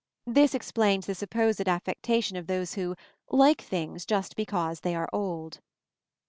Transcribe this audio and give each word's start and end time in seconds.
This 0.25 0.55
explains 0.55 1.05
the 1.05 1.13
supposed 1.13 1.61
affectation 1.69 2.35
of 2.35 2.47
those 2.47 2.73
who 2.73 2.95
"like 3.29 3.61
things 3.61 4.03
just 4.03 4.35
because 4.35 4.79
they 4.79 4.95
are 4.95 5.07
old." 5.13 5.59